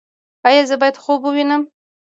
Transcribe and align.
ایا 0.47 0.61
زه 0.69 0.75
باید 0.81 1.01
خوب 1.03 1.19
ووینم؟ 1.23 1.61